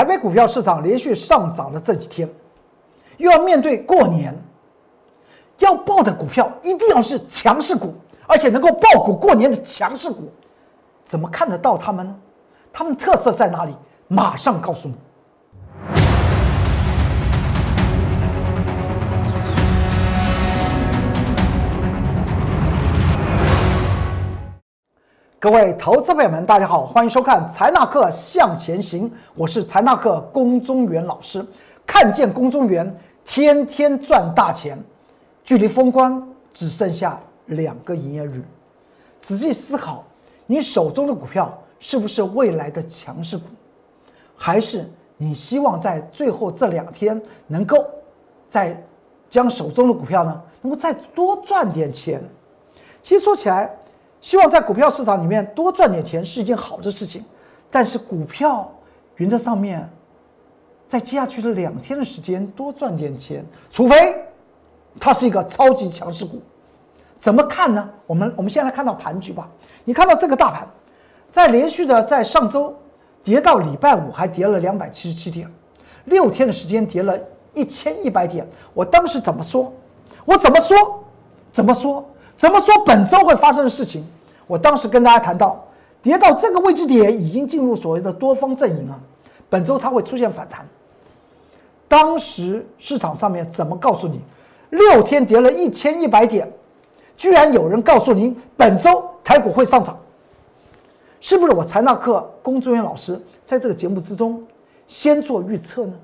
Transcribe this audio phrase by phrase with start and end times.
[0.00, 2.26] 台北股票市场连续上涨了这几天，
[3.18, 4.34] 又要面对过年，
[5.58, 7.92] 要报的股票一定要是强势股，
[8.26, 10.32] 而且能够爆股过年的强势股，
[11.04, 12.16] 怎么看得到他们呢？
[12.72, 13.76] 他们特色在哪里？
[14.08, 14.94] 马上告诉你。
[25.40, 31.42] 各位投资朋友们，大家好，欢迎收看财纳课向前行，我是财纳课龚宗元老师。
[31.86, 34.78] 看见龚宗元，天天赚大钱，
[35.42, 38.44] 距离封关只剩下两个营业日。
[39.22, 40.04] 仔细思考，
[40.44, 43.44] 你手中的股票是不是未来的强势股，
[44.36, 44.86] 还是
[45.16, 47.82] 你希望在最后这两天能够
[48.46, 48.78] 再
[49.30, 52.22] 将手中的股票呢，能够再多赚点钱？
[53.02, 53.74] 其实说起来。
[54.20, 57.24] 希望在股票市场里面多赚点钱是一件好的事情，
[57.70, 58.70] 但是股票
[59.16, 59.88] 原则上面，
[60.86, 64.14] 在接下去的两天的时间多赚点钱，除非
[64.98, 66.40] 它是一个超级强势股，
[67.18, 67.88] 怎么看呢？
[68.06, 69.48] 我们我们先来看到盘局吧。
[69.84, 70.68] 你看到这个大盘，
[71.30, 72.76] 在连续的在上周
[73.24, 75.50] 跌到礼拜五还跌了两百七十七点，
[76.04, 77.18] 六天的时间跌了
[77.54, 78.46] 一千一百点。
[78.74, 79.72] 我当时怎么说？
[80.26, 81.02] 我怎么说？
[81.52, 82.04] 怎么说？
[82.36, 84.02] 怎么说本周会发生的事情？
[84.50, 85.64] 我当时跟大家谈到，
[86.02, 88.98] 跌到这个位置点已经进入所谓的多方阵营了，
[89.48, 90.66] 本周它会出现反弹。
[91.86, 94.20] 当时市场上面怎么告诉你？
[94.70, 96.52] 六天跌了一千一百点，
[97.16, 99.96] 居然有人告诉您本周台股会上涨，
[101.20, 104.44] 是不是我财纳课龚作元老师在这个节目之中
[104.88, 105.94] 先做预测呢？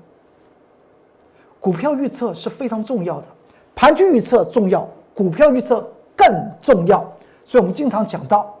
[1.59, 3.27] 股票预测是非常重要的，
[3.75, 5.85] 盘局预测重要，股票预测。
[6.19, 7.07] 更重要，
[7.47, 8.59] 所以我们经常讲到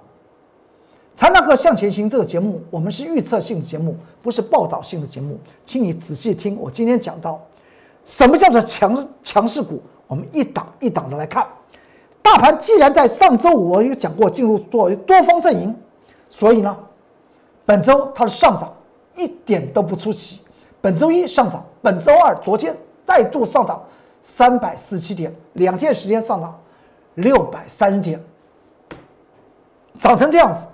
[1.19, 6.57] 《财纳课向前行》这个节目，我们是预测性的节目，不是报道性的节目，请你仔细听。
[6.57, 7.37] 我今天讲到
[8.05, 11.45] 什么叫做强强势股，我们一档一档的来看。
[12.21, 15.75] 大盘既然在上周五我有讲过进入作为多方阵营，
[16.29, 16.77] 所以呢，
[17.65, 18.73] 本周它的上涨
[19.17, 20.39] 一点都不出奇。
[20.79, 22.73] 本周一上涨，本周二昨天
[23.05, 23.83] 再度上涨
[24.23, 26.57] 三百四十七点，两天时间上涨。
[27.15, 28.23] 六百三十点，
[29.99, 30.65] 涨成这样子，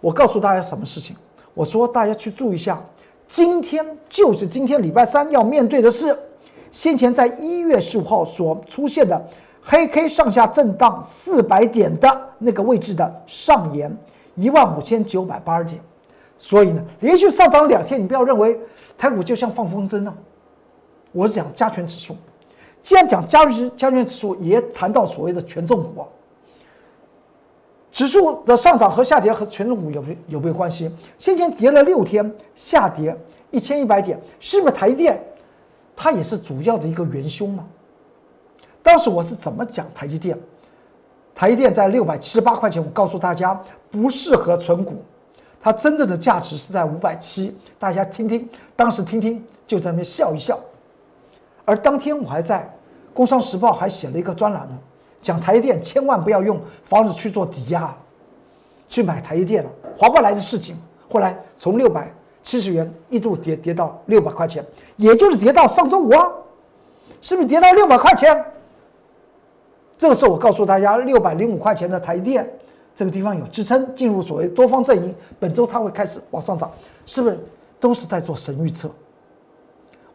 [0.00, 1.16] 我告诉大家什么事情？
[1.54, 2.80] 我说大家去注意一下，
[3.26, 6.16] 今天就是今天礼拜三要面对的是，
[6.70, 9.20] 先前在一月十五号所出现的
[9.62, 13.94] 黑 K 上下震荡四百点的那个位置的上沿
[14.36, 15.80] 一万五千九百八十点，
[16.36, 18.58] 所以呢，连续上涨两天，你不要认为
[18.96, 20.14] 台股就像放风筝呢，
[21.10, 22.16] 我是讲加权指数。
[22.80, 26.06] 既然讲加权加权指数，也谈到所谓的权重股啊。
[27.90, 30.90] 指数的上涨和下跌和权重股有没有没有关系？
[31.18, 33.16] 先前跌了六天，下跌
[33.50, 35.20] 一千一百点，是不是台电？
[35.96, 37.66] 它也是主要的一个元凶嘛。
[38.82, 40.38] 当时我是怎么讲台积电？
[41.34, 43.58] 台积电在六百七十八块钱，我告诉大家
[43.90, 45.02] 不适合存股，
[45.60, 47.56] 它真正的价值是在五百七。
[47.78, 50.58] 大家听听，当时听听就在那边笑一笑。
[51.64, 52.60] 而当天我还在
[53.14, 54.78] 《工商时报》还写了一个专栏呢，
[55.20, 57.94] 讲台积电千万不要用房子去做抵押，
[58.88, 60.76] 去买台积电了，划不来的事情。
[61.10, 62.12] 后来从六百
[62.42, 64.64] 七十元一度跌跌到六百块钱，
[64.96, 66.26] 也就是跌到上周五啊，
[67.20, 68.44] 是不是跌到六百块钱？
[69.96, 72.48] 这个时候我告诉大家，六百零五块钱的台积电
[72.94, 76.70] 这个地方有支撑，进入所谓多方阵营，本周它会开始往上涨，
[77.04, 77.38] 是不是
[77.80, 78.88] 都是在做神预测？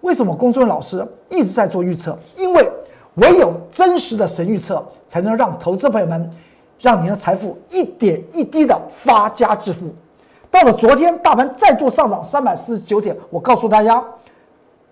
[0.02, 2.18] 为什么公孙老师一直在做预测？
[2.38, 2.70] 因为
[3.16, 6.32] 唯有真实的神预测，才能让投资朋友们，
[6.80, 9.94] 让您的财富一点一滴的发家致富。
[10.50, 14.04] 到了昨天，大盘再度上涨三百四十九点，我告诉大家，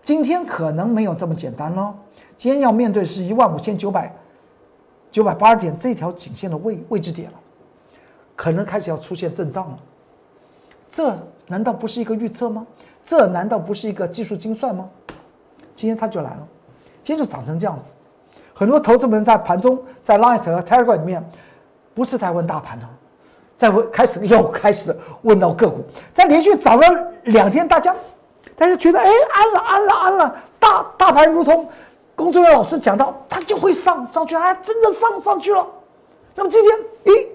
[0.04, 1.94] 今天可能没有这么简单了。
[2.38, 4.16] 今天要面对是一万五千九百
[5.12, 7.38] 九百八十点这条颈线的位位置点了，
[8.36, 9.80] 可能开始要出现震荡了。
[10.90, 11.16] 这
[11.48, 12.66] 难道不是一个预测吗？
[13.04, 14.90] 这难道不是一个技术精算吗？
[15.76, 16.48] 今天它就来了，
[17.04, 17.88] 今天就涨成这样子。
[18.62, 21.28] 很多投资人在盘中在 Light 和 Telegram 里面，
[21.96, 22.88] 不是在问大盘了，
[23.58, 27.96] 在问开始 又开始问到个股，在连续涨了两天，大家
[28.56, 31.68] 大家觉得哎安了安了安了，大大盘如同
[32.16, 35.66] 工作人员老师讲到，它就会上上去，哎真的上上去了。
[36.36, 37.28] 那么今天咦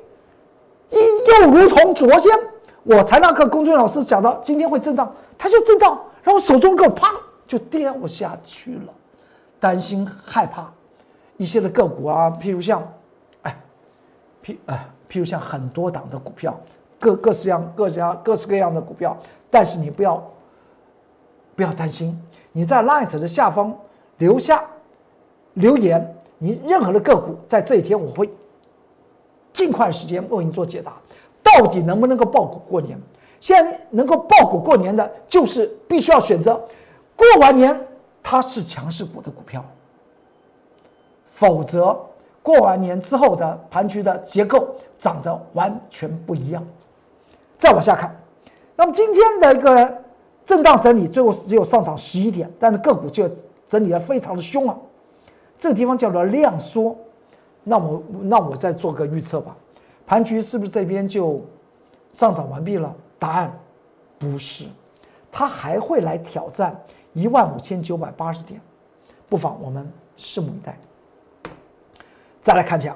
[0.93, 2.39] 咦又如同昨天
[2.85, 5.13] 我才那课工作人员老师讲到，今天会震荡。
[5.37, 7.11] 它就震荡，然后手中股啪
[7.49, 8.93] 就掉下去了，
[9.59, 10.71] 担心害怕
[11.37, 12.83] 一些的个股啊，譬如像，
[13.43, 13.57] 哎，
[14.45, 16.59] 譬哎，譬如像很多档的股票，
[16.99, 19.17] 各各式样各家各式各样的股票，
[19.51, 20.23] 但是你不要
[21.55, 22.19] 不要担心，
[22.53, 23.77] 你在 Light 的下方
[24.19, 24.65] 留下
[25.55, 28.31] 留言，你任何的个股在这一天我会
[29.53, 30.93] 尽快时间为您做解答。
[31.43, 32.99] 到底能不能够爆股过年？
[33.41, 36.55] 现在能够爆股过年的，就是必须要选择
[37.15, 37.79] 过完年
[38.23, 39.65] 它是强势股的股票，
[41.37, 41.95] 否则
[42.43, 46.67] 过完年之后的盘局的结构长得完全不一样。
[47.59, 48.15] 再往下看，
[48.75, 50.03] 那么今天的一个
[50.47, 53.29] 震荡整理，最后只有上涨十一点，但是个股就
[53.69, 54.75] 整理的非常的凶啊。
[55.59, 56.97] 这个地方叫做量缩，
[57.65, 59.55] 那我那我再做个预测吧，
[60.07, 61.45] 盘局是不是这边就
[62.13, 62.95] 上涨完毕了？
[63.19, 63.53] 答案
[64.19, 64.65] 不是，
[65.31, 66.75] 它还会来挑战
[67.13, 68.59] 一万五千九百八十点，
[69.29, 69.87] 不妨我们
[70.17, 70.79] 拭目以待。
[72.47, 72.95] 再来看一下。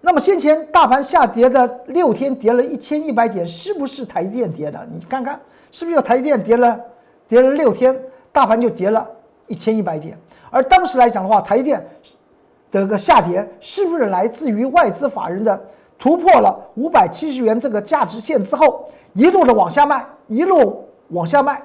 [0.00, 4.84] 那么先前大盘下跌的六天跌了一千一百点，是不是台积电跌的？
[4.92, 5.40] 你看看
[5.70, 6.76] 是不是有台积电跌了，
[7.28, 7.96] 跌了六天，
[8.32, 9.08] 大盘就跌了
[9.46, 10.18] 一千一百点。
[10.50, 11.86] 而当时来讲的话，台积电
[12.72, 15.62] 的个下跌是不是来自于外资法人的
[15.96, 21.62] 突破了五百七十元这个价值线之后，一路的往下卖，一路往下卖？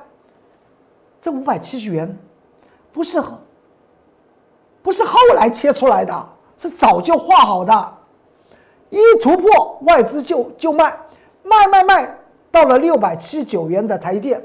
[1.19, 2.15] 这五百七十元
[2.93, 3.19] 不是
[4.83, 7.93] 不是后来切出来的，是早就画好的。
[8.89, 10.95] 一突破，外资就就卖，
[11.43, 12.17] 卖卖卖，
[12.51, 14.41] 到了六百七十九元的台电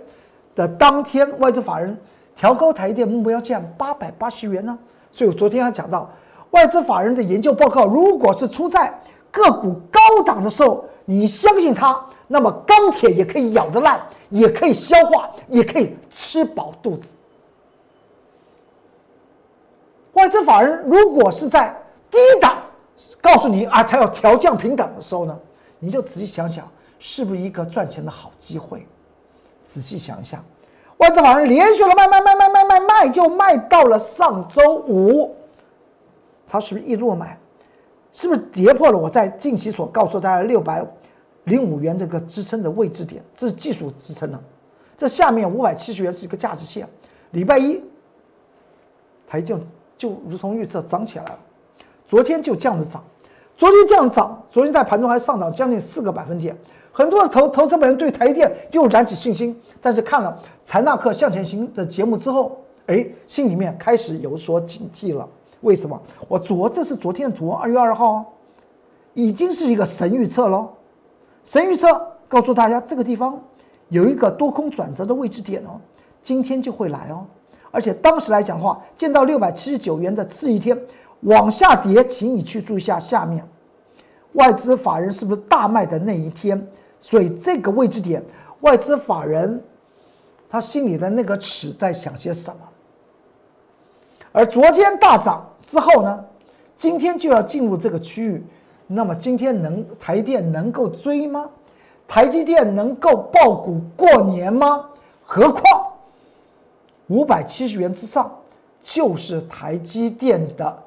[0.57, 1.97] 的当天，外资法人
[2.35, 4.77] 调高台电目标价八百八十元呢。
[5.13, 6.11] 所以我昨天还讲到，
[6.51, 8.93] 外资法人的研究报告，如果是出在
[9.31, 17.09] 个股高档的时候，你相信它，那么钢铁也可以咬得烂，也可以消化，也可以吃饱肚子。
[20.15, 21.77] 外资法人如果是在
[22.11, 22.63] 低档，
[23.21, 25.39] 告诉你啊，它要调降平等的时候呢，
[25.79, 26.69] 你就仔细想想，
[26.99, 28.87] 是不是一个赚钱的好机会？
[29.65, 30.45] 仔细想想，
[30.97, 35.35] 外资法人连续的卖卖卖卖卖卖卖，就卖到了上周五，
[36.49, 37.39] 它是不是一路买？
[38.13, 40.85] 是不是跌破了我在近期所告诉大家六百
[41.45, 43.23] 零五元这个支撑的位置点？
[43.37, 44.41] 这是技术支撑呢。
[44.99, 46.89] 这下面五百七十元是一个价值线。
[47.31, 47.81] 礼拜一，
[49.29, 49.61] 它就
[49.97, 51.39] 就如同预测涨起来了。
[52.11, 53.01] 昨天就这样子涨，
[53.57, 56.59] 昨天这样涨，昨天在盘中还上涨将近四个百分点。
[56.91, 65.25] 很多的投投资本人对台电又燃起信心，但是看了财纳克向前行的节目之后，哎，心里面开始有所警惕了。
[65.61, 66.03] 为什么？
[66.27, 68.33] 我昨这是昨天的图，二月二号，
[69.15, 70.69] 已经是一个神预测喽。
[71.45, 73.41] 神预测告诉大家，这个地方
[73.89, 75.79] 有一个多空转折的位置点哦，
[76.25, 77.25] 今天就会来哦。
[77.71, 80.77] 而且当时来讲的话，见到六百七十九元的次一天。
[81.21, 83.47] 往下跌，请你去注意下下面，
[84.33, 86.67] 外资法人是不是大卖的那一天？
[86.99, 88.23] 所以这个位置点，
[88.61, 89.63] 外资法人
[90.49, 92.61] 他心里的那个尺在想些什么？
[94.33, 96.25] 而昨天大涨之后呢，
[96.77, 98.45] 今天就要进入这个区域，
[98.87, 101.49] 那么今天能台电能够追吗？
[102.09, 104.87] 台积电能够爆股过年吗？
[105.25, 105.87] 何况
[107.09, 108.31] 五百七十元之上
[108.83, 110.83] 就是台积电的。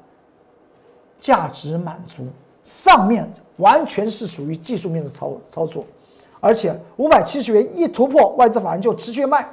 [1.24, 2.26] 价值满足，
[2.62, 3.26] 上面
[3.56, 5.82] 完全是属于技术面的操操作，
[6.38, 9.48] 而且五百七十元一突破，外资法人就持续卖，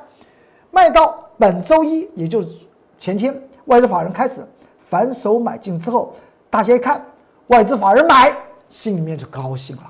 [0.69, 2.49] 卖到本周一，也就是
[2.97, 3.33] 前天，
[3.67, 4.45] 外资法人开始
[4.81, 6.13] 反手买进之后，
[6.49, 7.01] 大家一看
[7.47, 8.35] 外资法人买，
[8.67, 9.89] 心里面就高兴了，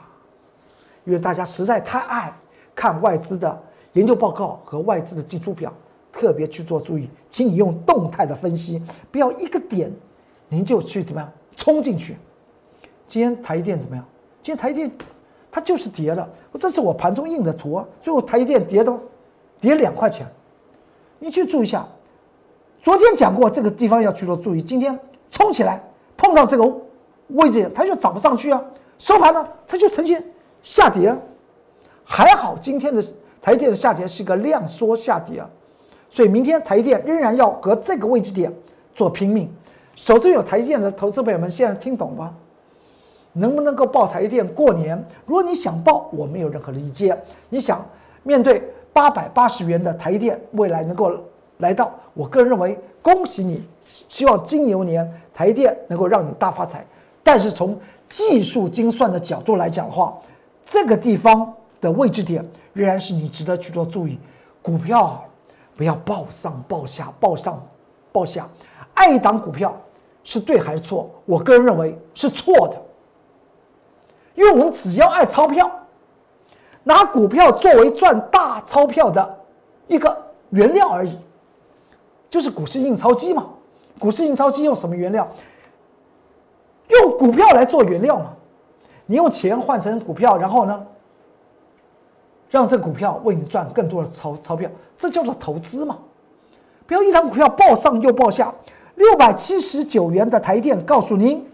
[1.04, 2.32] 因为大家实在太爱
[2.76, 3.60] 看外资的
[3.94, 5.74] 研究报告和外资的进出表，
[6.12, 8.80] 特别去做注意，请你用动态的分析，
[9.12, 9.92] 不要一个点
[10.48, 11.32] 您就去怎么样。
[11.62, 12.18] 冲进去，
[13.08, 14.04] 今天台电怎么样？
[14.42, 14.92] 今天台电
[15.52, 16.28] 它就是跌了。
[16.60, 18.92] 这是我盘中印的图啊，最后台电跌的，
[19.60, 20.26] 跌两块钱。
[21.20, 21.88] 你去注意一下，
[22.82, 24.62] 昨天讲过这个地方要去做注意。
[24.62, 25.00] 今天
[25.30, 25.80] 冲起来
[26.18, 26.66] 碰到这个
[27.28, 28.60] 位置，它就涨不上去啊。
[28.98, 30.24] 收盘呢，它就呈现
[30.64, 31.18] 下跌啊。
[32.04, 33.04] 还好今天的
[33.40, 35.48] 台电的下跌是个量缩下跌啊，
[36.10, 38.52] 所以明天台电仍然要和这个位置点
[38.96, 39.48] 做拼命。
[40.04, 42.34] 手中有台积电的投资朋友们，现在听懂吗？
[43.34, 44.98] 能不能够报台积电过年？
[45.28, 47.16] 如果你想报，我没有任何的意见。
[47.50, 47.86] 你想
[48.24, 51.16] 面对八百八十元的台积电，未来能够
[51.60, 53.64] 来到，我个人认为，恭喜你！
[53.80, 56.84] 希望金牛年台电能够让你大发财。
[57.22, 57.80] 但是从
[58.10, 60.18] 技术精算的角度来讲的话，
[60.66, 62.44] 这个地方的位置点
[62.74, 64.18] 仍然是你值得去做注意。
[64.64, 65.24] 股票
[65.78, 67.64] 不要报上报下，报上
[68.12, 68.50] 报下，
[68.96, 69.80] 爱一档股票。
[70.24, 71.10] 是对还是错？
[71.26, 72.82] 我个人认为是错的，
[74.36, 75.70] 因为我们只要爱钞票，
[76.84, 79.40] 拿股票作为赚大钞票的
[79.88, 80.16] 一个
[80.50, 81.18] 原料而已。
[82.30, 83.48] 就是股市印钞机嘛。
[84.00, 85.28] 股市印钞机用什么原料？
[86.88, 88.34] 用股票来做原料嘛。
[89.06, 90.88] 你用钱换成股票，然后呢，
[92.50, 95.98] 让这股票为你赚更多的钞钞票，这叫做投资嘛。
[96.88, 98.54] 不要一张股票报上又报下，
[98.96, 101.46] 六百七十九元的台电，告诉您。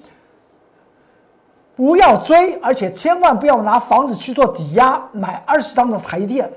[1.75, 6.51] 不要追，而且千万不要拿房子去做抵押买二十张的台电。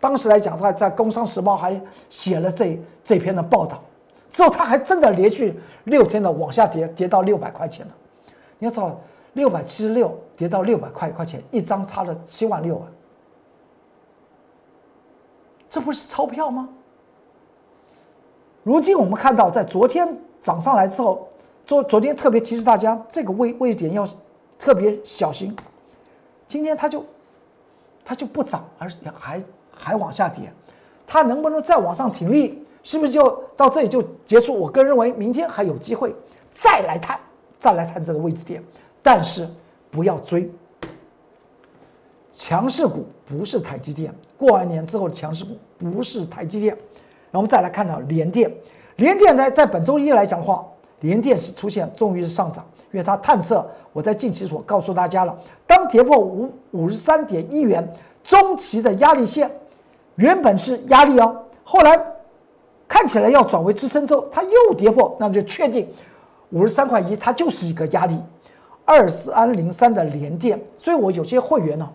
[0.00, 3.80] 当时来讲，他在《工商时报》还写了这这篇的报道。
[4.32, 7.92] 之后，他还真的连续六天的往下跌，跌到六百块钱了。
[8.58, 9.00] 你要知道，
[9.34, 12.86] 六百七十六跌到六百块块钱，一张差了七万六啊！
[15.70, 16.68] 这不是钞票吗？
[18.64, 21.28] 如今我们看到，在昨天涨上来之后，
[21.64, 24.04] 昨昨天特别提示大家，这个位位点要。
[24.56, 25.54] 特别小心，
[26.48, 27.04] 今天它就
[28.02, 30.50] 它就不涨，而且还还往下跌，
[31.06, 32.64] 它能不能再往上挺立？
[32.82, 34.54] 是不是就到这里就结束？
[34.54, 36.14] 我个人认为，明天还有机会
[36.50, 37.18] 再来探，
[37.58, 38.62] 再来探这个位置点，
[39.02, 39.46] 但是
[39.90, 40.50] 不要追。
[42.32, 46.78] 强势股不是台积电，过完年之后的强势股不是台积电。
[47.34, 48.48] 然后我们再来看到联电，
[48.94, 50.64] 联电呢，在本周一来讲的话，
[51.00, 52.64] 联电是出现终于是上涨。
[52.92, 55.36] 因为它探测，我在近期所告诉大家了，
[55.66, 57.84] 当跌破五五十三点一元
[58.22, 59.50] 中期的压力线，
[60.14, 62.00] 原本是压力哦，后来
[62.86, 65.88] 看起来要转为支撑之后，它又跌破，那就确定
[66.50, 68.16] 五十三块一，它就是一个压力。
[68.84, 71.90] 二四安零三的连电，所以我有些会员呢，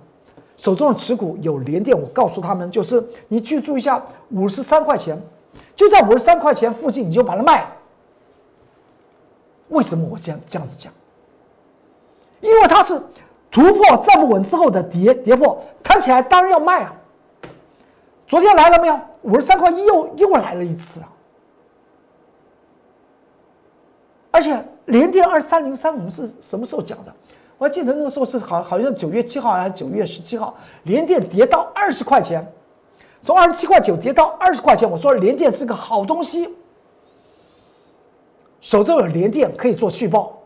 [0.59, 5.17] 手中的持股有连电，我告诉他们就是你记住一下，五十三块钱，
[5.73, 7.69] 就在五十三块钱附近，你就把它卖了。
[9.69, 10.91] 为什么我这样这样子讲？
[12.41, 13.01] 因为它是
[13.49, 16.93] 突破站不稳之后的跌跌破，弹起来当然要卖啊。
[18.27, 18.99] 昨天来了没有？
[19.21, 21.07] 五十三块一又又来了一次啊！
[24.31, 27.13] 而且连跌二三零三，我们是什么时候讲的？
[27.59, 32.43] 我还记得那个时候是好好像九月七号还是九月十七号，连电跌到二十块钱，
[33.21, 36.49] 从二十七块九跌到二十块钱，我说连电是个好东西。
[38.61, 40.37] 手中有连电可以做续报，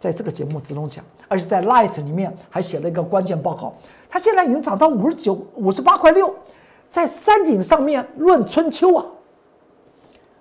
[0.00, 3.74] 在这个节目之中讲，而且在 Light 里面还写了一个关键报告。
[4.08, 6.34] 它现在已经涨到五十九、五十八块六，
[6.88, 9.04] 在山顶上面论春秋啊，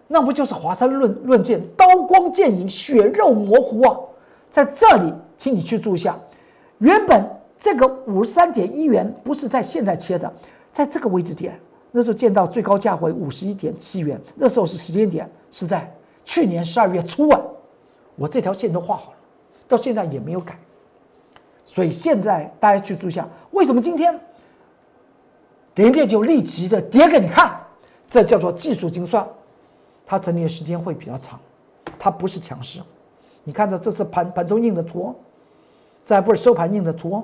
[0.08, 3.98] 那不就是华山论论剑，刀光剑影，血肉模糊啊？
[4.52, 6.18] 在这里，请你去注意一下，
[6.80, 7.26] 原本
[7.60, 10.32] 这个五十三点一元不是在现在切的，
[10.72, 11.60] 在这个位置点，
[11.92, 15.92] 那时候见到最高价为五十一点七元，那时候是时间点是在。
[16.26, 17.42] 去年十二月初啊，
[18.16, 19.18] 我这条线都画好了，
[19.68, 20.58] 到现在也没有改。
[21.66, 24.18] 所以现在大家去注意一下，为什么今天
[25.76, 27.60] 连电就立即的跌给你看？
[28.10, 29.28] 这叫做技术精算，
[30.06, 31.38] 它整理的时间会比较长，
[32.00, 32.80] 它不是强势。
[33.44, 35.14] 你看到这是盘盘中印的图，
[36.06, 37.24] 这还不是收盘印的图。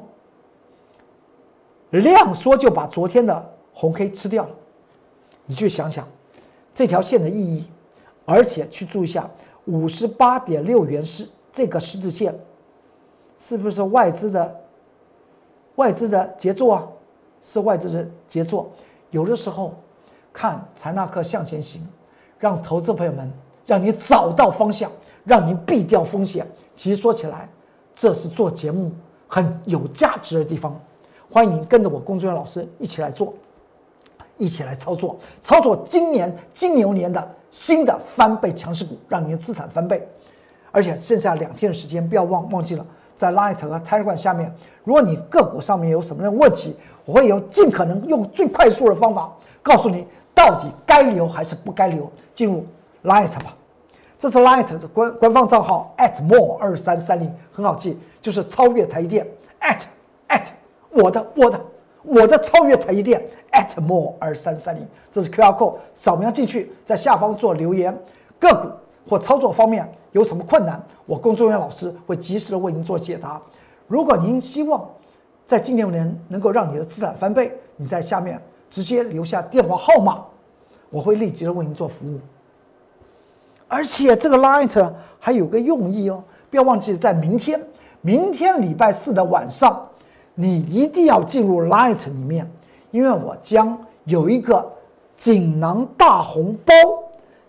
[1.91, 4.49] 量缩就把昨天的红 K 吃掉了，
[5.45, 6.07] 你去想想
[6.73, 7.65] 这条线的意义。
[8.25, 9.27] 而且去注意一下，
[9.65, 12.31] 五十八点六元是这个十字线，
[13.39, 14.55] 是不是外资的
[15.77, 16.87] 外资的杰作啊？
[17.41, 18.69] 是外资的杰作。
[19.09, 19.73] 有的时候
[20.31, 21.81] 看财纳克向前行，
[22.37, 23.31] 让投资朋友们
[23.65, 24.91] 让你找到方向，
[25.29, 26.45] 让您避掉风险。
[26.75, 27.47] 其实说起来，
[27.95, 28.91] 这是做节目
[29.27, 30.77] 很有价值的地方。
[31.31, 33.31] 欢迎您跟着我工作人员老师一起来做，
[34.37, 37.35] 一起来操作，操作今年金牛年的。
[37.51, 40.07] 新的翻倍强势股，让您的资产翻倍，
[40.71, 42.85] 而且剩下两天的时间，不要忘忘记了，
[43.17, 50.05] 在 Light 和 Telegram 下面，如果你个股上面有什么样的问题，我会有尽可能用最快速的方法告诉你
[50.35, 52.07] 到底该留还是不该留。
[52.35, 52.63] 进入
[53.03, 53.57] Light 吧，
[54.19, 59.25] 这是 Light 的官官方账号 at more 二三三零，很好记，就是超越台积电
[59.61, 59.81] at
[60.27, 60.45] at
[60.91, 61.59] 我的我的。
[62.01, 63.21] 我的超越台积电
[63.51, 67.95] at more 二三三零，这是 QR code，扫描进去，在下方做留言，
[68.39, 68.69] 个股
[69.09, 73.39] 或操作方面有什么困难，我工作人员老师会及时的为您做解答。
[73.85, 74.89] 如果您希望
[75.45, 80.23] 在今年能能够让你的资产翻倍，你在下面直接留下电话号码，
[80.89, 82.17] 我会立即的为您做服务。
[83.69, 87.61] 而且这个 Light 还有个用意哦，不要忘记在明天，
[88.01, 89.85] 明天礼拜四的晚上。
[90.35, 92.49] 你一定要进入 Light 里面，
[92.91, 94.65] 因为我将有一个
[95.17, 96.73] 锦囊大红包，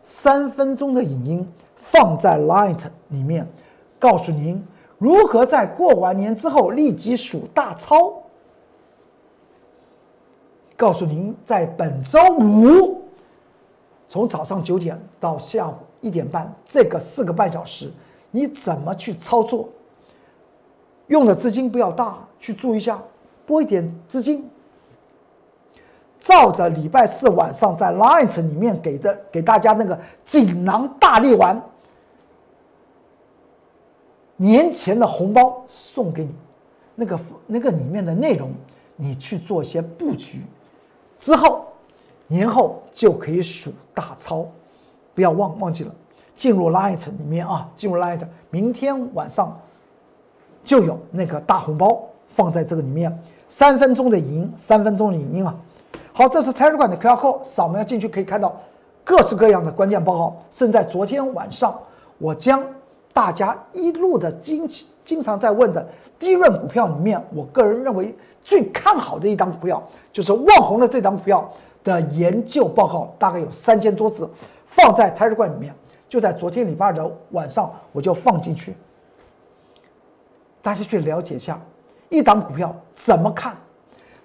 [0.02, 3.46] 三分钟的影音放在 Light 里面，
[3.96, 4.60] 告诉您
[4.98, 8.12] 如何在过完年之后立即数大钞，
[10.76, 13.02] 告诉您在本周五
[14.08, 17.90] 从早上九点到下午一点半，这个四个半小时，
[18.30, 19.69] 你怎么去操作？
[21.09, 23.02] 用的资金不要大，去注意一下，
[23.45, 24.49] 拨一点资金，
[26.21, 31.61] 照着礼拜四晚上在 Light 里面给的给大家那个锦囊大力丸，
[34.37, 36.33] 年前的红包送给你，
[36.95, 38.52] 那个那个里面的内容，
[38.95, 40.42] 你去做一些布局，
[41.19, 41.66] 之后
[42.28, 44.47] 年后就可以数大钞，
[45.14, 45.94] 不要忘忘记了
[46.36, 49.56] 进入 Light 里面啊，进入 Light，明天晚上。
[50.62, 55.56] 就有那个大红包放在这个里面，三分钟的赢，三分钟的赢啊。
[56.12, 58.54] 好，这是 Telegram 的 QR code，扫描进去可以看到
[59.02, 60.36] 各式各样的关键报告。
[60.50, 61.76] 甚至在昨天晚上，
[62.18, 62.62] 我将
[63.10, 64.68] 大家一路的经
[65.02, 65.88] 经常在问的
[66.18, 71.50] 低润股票里面，我个人认为最看好的一档股票，就是旺宏的这档股票
[71.82, 74.28] 的研究报告，大概有三千多字，
[74.70, 75.74] 放在 Telegram 里面。
[76.08, 78.74] 就在昨天礼拜二的晚上，我就放进去。
[80.60, 81.60] 大家去了解一下，
[82.08, 83.56] 一档股票怎么看，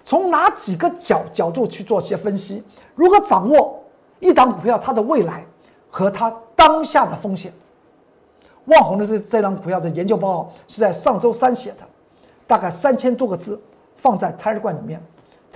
[0.04, 2.62] 从哪几个角角度去做些分析，
[2.96, 3.84] 如何掌握
[4.18, 5.44] 一档股票它的未来
[5.88, 7.52] 和它当下的风险。
[8.64, 11.86] 旺宏的这这档股票的研究报告是在上周三写的，
[12.48, 13.60] 大概三千多个字，
[13.96, 15.00] 放在 Telegram 里面，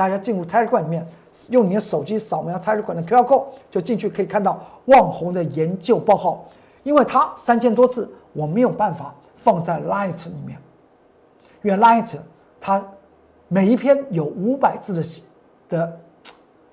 [0.00, 1.06] 大家进入 Telegram 里面，
[1.50, 6.42] 用你的手机扫描 Telegram 的 QR code 就进去可以看到旺宏的研究报告，
[6.84, 10.56] 因为它三千多字，我没有办法放在 Light 里面。
[11.60, 12.08] 因为 Light
[12.62, 12.82] 它
[13.48, 15.04] 每一篇有五百字的
[15.68, 16.00] 的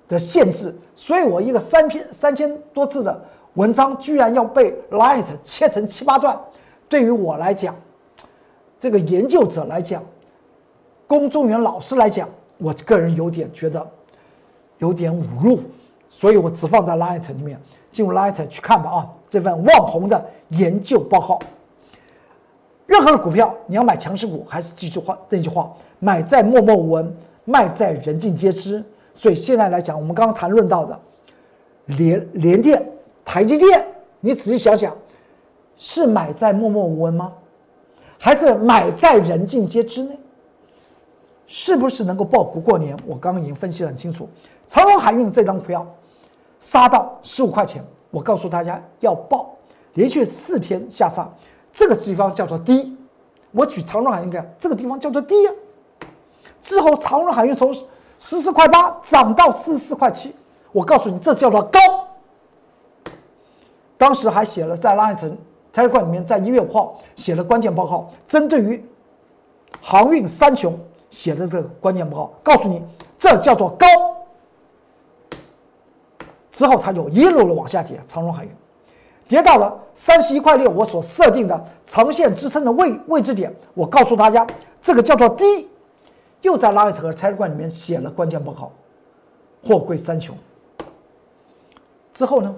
[0.08, 3.22] 的限制，所以我一个三篇三千多字的
[3.56, 6.34] 文章，居然要被 Light 切成七八段。
[6.88, 7.76] 对于我来讲，
[8.80, 10.02] 这个研究者来讲，
[11.06, 12.26] 公众员老师来讲，
[12.58, 13.84] 我个人有点觉得
[14.78, 15.60] 有点侮辱，
[16.08, 17.60] 所以我只放在 Light 里面，
[17.92, 21.38] 进入 Light 去看吧啊，这份网红的研究报告。
[22.86, 28.82] 任何的股票，你要买强势股，还是记住话那句话：买在默默无闻，卖在人尽皆知。
[29.14, 30.98] 所以现在来讲，我们刚刚谈论到的
[31.86, 32.84] 联联电、
[33.24, 33.84] 台积电，
[34.20, 34.96] 你仔细想想，
[35.76, 37.32] 是买在默默无闻吗？
[38.18, 40.12] 还是买在人尽皆知呢？
[41.48, 42.96] 是不是能够爆股过年？
[43.06, 44.28] 我刚刚已经分析得很清楚。
[44.68, 45.84] 长荣海运这张股票
[46.60, 49.50] 杀到十五块钱，我告诉大家要爆，
[49.94, 51.26] 连续四天下杀。
[51.72, 52.96] 这个地方叫做低，
[53.52, 55.54] 我举长荣海运看，这个地方叫做低啊。
[56.60, 57.72] 之后长荣海运从
[58.18, 60.34] 十四块八涨到四十四块七，
[60.70, 61.80] 我告诉你，这叫做高。
[63.96, 65.34] 当时还写了在拉一层
[65.74, 68.84] Telegram 里面，在一月五号写了关键报告，针对于
[69.80, 70.78] 航运三雄
[71.10, 72.82] 写的这个关键报告，告诉你
[73.18, 73.86] 这叫做高。
[76.50, 78.50] 之后它就一路的往下跌，长荣海运。
[79.28, 84.46] 跌到了三十一块六，我所设定的长线支撑的位位置点，我告诉大家，
[84.80, 85.68] 这个叫做低。
[86.42, 88.72] 又在拉里特和财务里面写了关键报告，
[89.66, 90.34] 货柜三雄。
[92.14, 92.54] 之后呢，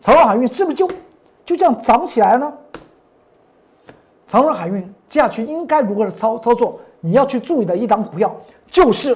[0.00, 0.86] 长荣海运是不是就
[1.46, 2.52] 就这样涨起来了？
[4.26, 6.78] 长荣海运接下去应该如何的操操作？
[7.04, 8.34] 你要去注意的一档股票
[8.70, 9.14] 就是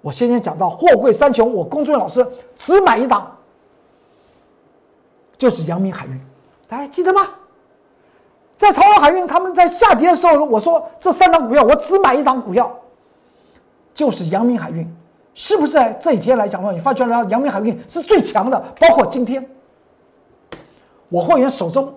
[0.00, 3.30] 我先前讲到货柜三雄，我公孙老师只买一档。
[5.36, 6.18] 就是阳明海运，
[6.66, 7.28] 大家记得吗？
[8.56, 12.74] 在长荣海运他们在下跌的时候，我说这三档股票我只买一档股票，
[13.92, 14.88] 就是阳明海运，
[15.34, 15.76] 是不是？
[16.00, 19.46] 这几天来讲的话，你发觉了阳明海运是最强的，包括今天，
[21.10, 21.92] 我会员手中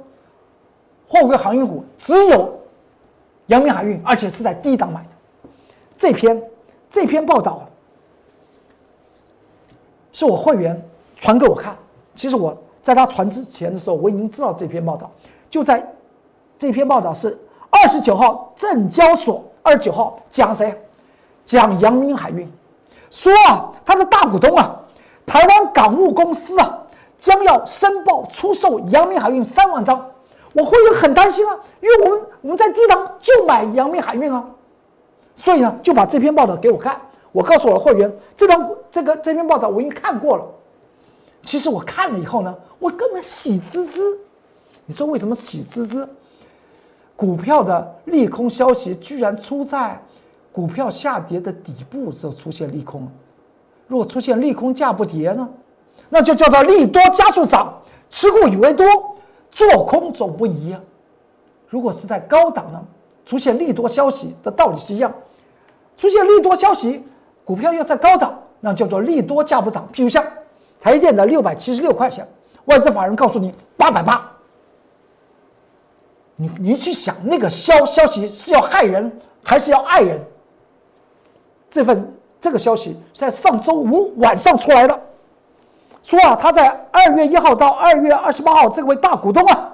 [1.08, 2.60] 货柜航运股只有
[3.48, 5.50] 阳明海运，而且是在低档买的。
[5.98, 6.42] 这篇
[6.90, 7.68] 这篇报道
[10.12, 10.82] 是我会员
[11.16, 11.76] 传给我看，
[12.16, 12.58] 其实我。
[12.86, 15.10] 在他传之前的时候，我已经知道这篇报道。
[15.50, 15.84] 就在
[16.60, 17.36] 这篇报道是
[17.72, 20.72] 二十九号，证交所二十九号讲谁？
[21.48, 22.48] 讲阳明海运，
[23.10, 24.76] 说啊，他的大股东啊，
[25.26, 26.78] 台湾港务公司啊，
[27.18, 30.06] 将要申报出售阳明海运三万张。
[30.56, 34.42] 我会员很担心啊，因为我们我们在低档就买阳明海运啊，
[35.36, 37.00] 所以呢，就把这篇报道给我看。
[37.34, 40.46] 我告诉我的会员，这张这个这篇报道我已经看过了。
[41.44, 44.18] 其实我看了以后呢，我根本喜滋滋。
[44.86, 46.08] 你说为什么喜滋滋？
[47.18, 50.02] 股票的利空消息居然出在
[50.54, 53.06] 股票下跌的底部时候出现利空。
[53.88, 55.48] 如果出现利空价不跌呢，
[56.08, 58.86] 那就叫做利多加速涨，持股以为多，
[59.56, 60.80] 做空总不宜啊。
[61.68, 62.80] 如果是在高档呢，
[63.26, 65.12] 出现利多消息的道理是一样。
[65.98, 67.04] 出现利多消息，
[67.44, 69.90] 股票要在高档，那叫做利多价不涨。
[69.92, 70.24] 譬如像。
[70.82, 72.28] 台电的六百七十六块钱，
[72.66, 74.32] 外资法人告诉你八百八。
[76.36, 80.22] 你你去想那个消消息是要害人还是要爱人？
[81.72, 85.02] 这份这个消息是在上周五晚上出来的，
[86.06, 89.74] 说啊，他在二月一号到二月二十八号，这位大股东啊，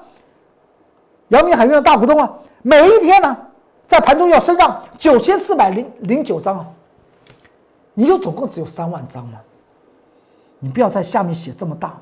[1.28, 3.38] 阳明海运的大股东啊，每一天呢，
[3.86, 6.66] 在盘中要升上九千四百零零九张啊，
[7.94, 9.40] 你就总共只有三万张嘛，
[10.60, 11.98] 你不要在下面写这么大，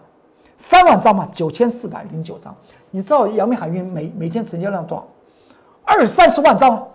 [0.59, 2.55] 三万张嘛，九千四百零九张。
[2.91, 5.07] 你知道阳明海运每每天成交量多少？
[5.83, 6.87] 二三十万张。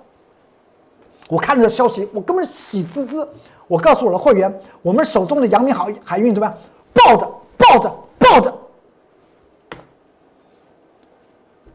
[1.27, 3.29] 我看这消息，我根本喜滋滋。
[3.66, 6.57] 我告诉我的会员，我们手中的阳明海海运怎么样？
[6.95, 8.59] 抱着，抱着，抱着。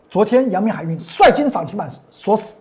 [0.09, 2.57] 昨天阳明海运率先涨停板锁死，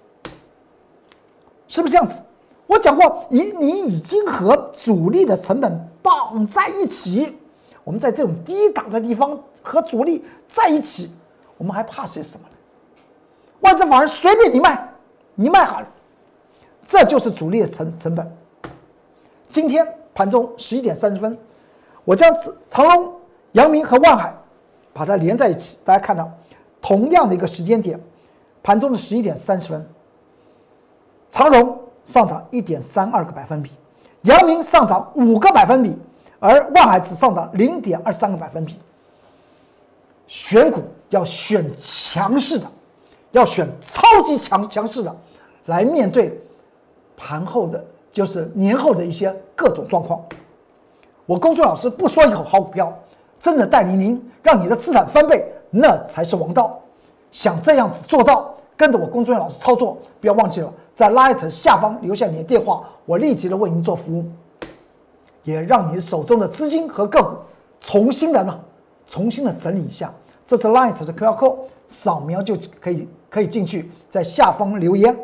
[1.67, 2.21] 是不是这样子？
[2.67, 7.39] 我讲过，你你已经和主力的成本绑在一起。
[7.85, 11.11] 我们在这种低档的地方和主力在一起。
[11.57, 12.55] 我们还怕些什么呢？
[13.61, 14.87] 外资法人随便你卖，
[15.35, 15.89] 你卖好了，
[16.87, 18.31] 这就是主力的成成本。
[19.51, 21.37] 今天盘中十一点三十分，
[22.09, 22.35] 我将
[22.71, 23.13] 长隆、
[23.53, 24.35] 阳明和万海
[24.95, 26.27] 把它连在一起，大家看到
[26.81, 28.01] 同样的一个时间点，
[28.63, 29.87] 盘中的十一点三十分，
[31.29, 33.73] 长隆上涨一点三二个百分比，
[34.23, 35.99] 阳明上涨五个百分比，
[36.41, 38.79] 而万海只上涨零点二三个百分比。
[40.27, 42.65] 选股要选强势的，
[43.33, 45.15] 要选超级强强势的，
[45.67, 46.41] 来面对
[47.19, 50.19] 盘后的，就是年后的一些各种状况。
[51.29, 52.91] 我公孙老师不说一口好股票，
[53.39, 56.81] 真的带领您让你的资产翻倍，那才是王道。
[57.31, 64.25] 想这样子做到，跟着我公孙老师操作，不要忘记了在 Light 下方留下你的电话，我立即的为您做服务，
[65.43, 67.37] 也让你手中的资金和个股
[67.79, 68.59] 重新的呢。
[69.07, 70.11] 重新的整理一下，
[70.47, 71.57] 这是 Light 的 QR code，
[71.89, 75.15] 扫描就可以可以进去，在下方留言。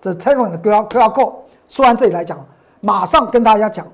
[0.00, 1.32] 这是 Terran 的 QR QR code。
[1.68, 2.44] 说完这里来讲，
[2.80, 3.86] 马上跟大家讲，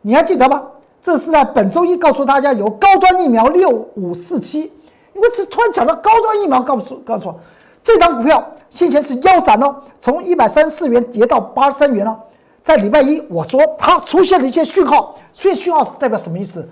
[0.00, 0.62] 你还记得吗？
[1.08, 4.70] 这是在本周一告诉大家有高端疫苗六五四七，
[5.14, 7.40] 因为这突然讲到高端疫苗，告诉告诉我，
[7.82, 12.14] 这张股票先前是腰斩哦，从一百三十四元跌到八十三元了。
[12.62, 16.68] 在礼拜一我说它出现了一些讯号，所以讯号是代表什么意思？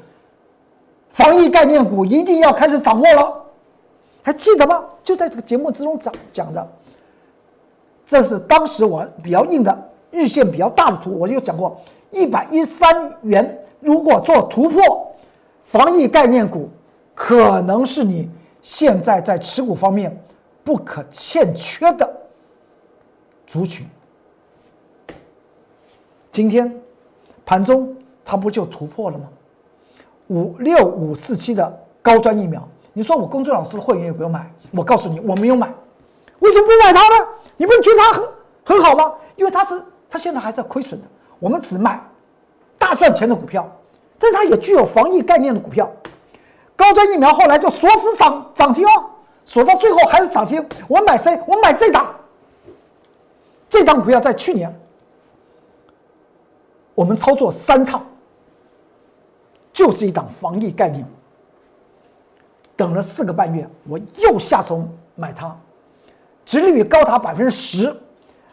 [1.08, 3.42] 防疫概念股一定要开始掌握了，
[4.22, 4.84] 还记得吗？
[5.02, 6.68] 就在这个节目之中讲讲的，
[8.06, 15.14] 这是当时我比较硬的日线比较大的图，我就讲过，一百一三元如果做突破，
[15.62, 16.68] 防疫概念股
[17.14, 18.28] 可能是你
[18.60, 20.20] 现在在持股方面
[20.64, 22.12] 不可欠缺的
[23.46, 23.86] 族群。
[26.32, 26.76] 今天
[27.44, 29.28] 盘中它不就突破了吗？
[30.26, 34.52] 五六五四七的高端疫苗，你说我公孙老师的会员有没有买？
[34.72, 35.72] 我告诉你，我没有买。
[36.40, 37.28] 为什么不买它呢？
[37.56, 38.28] 你不觉得它很
[38.64, 39.14] 很好吗？
[39.36, 41.06] 因为它是它现在还在亏损的。
[41.38, 42.02] 我们只买
[42.86, 43.68] 大赚钱的股票，
[44.16, 45.90] 但是它也具有防疫概念的股票。
[46.76, 49.10] 高端疫苗后来就锁死涨涨停哦，
[49.44, 50.64] 锁到最后还是涨停。
[50.86, 51.36] 我买谁？
[51.48, 52.14] 我买这档。
[53.68, 54.72] 这档股票在去年
[56.94, 58.00] 我们操作三趟。
[59.72, 61.04] 就是一档防疫概念，
[62.76, 65.54] 等了四个半月，我又下手买它，
[66.46, 67.94] 殖利率高达百分之十，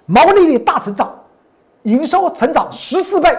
[0.05, 1.17] 毛利率大成长，
[1.83, 3.29] 营收成长十四倍。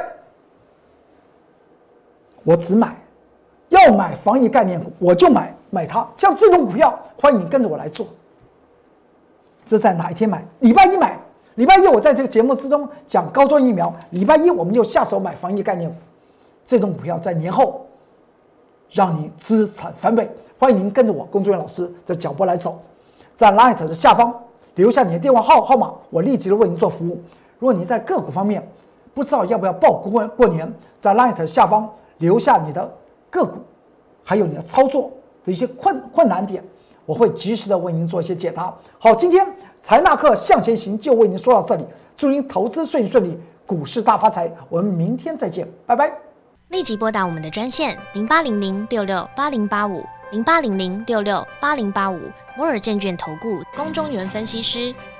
[2.44, 2.96] 我只买，
[3.70, 6.07] 要买防疫概念股，我就买买它。
[6.16, 8.07] 像这种股票，欢迎你跟着我来做。
[9.66, 10.44] 这在哪一天买？
[10.61, 11.18] 礼拜一买。
[11.57, 15.96] 礼拜一我在这个节目之中讲高端疫苗，礼拜一我们就下手买防疫概念股。
[16.66, 17.87] 这种股票在年后
[18.90, 20.28] 让你资产翻倍，
[20.59, 22.80] 欢迎您跟着我工作人员老师的脚步来走，
[23.37, 24.35] 在 Light 的下方
[24.74, 27.22] 留下你的电话号号码，我立即的为您做服务。
[27.61, 28.66] 如果你在个股方面
[29.14, 32.94] 不知道要不要报过过年，在 Light 下方留下你的
[33.31, 33.59] 个股，
[34.22, 35.11] 还有你的操作
[35.44, 36.62] 的一些困困难点，
[37.07, 38.74] 我会及时的为您做一些解答。
[38.98, 39.46] 好，今天
[39.83, 41.85] 财纳克向前行就为您说到这里，
[42.16, 44.50] 祝您投资顺顺利，股市大发财。
[44.68, 46.12] 我们明天再见，拜拜。
[46.68, 52.18] 立即拨打我们的专线零八零零六六八零八五零八零零六六八零八五
[52.57, 54.92] 摩尔证券投顾龚中原分析师。